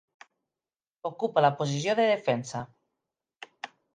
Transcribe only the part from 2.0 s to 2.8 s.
de defensa.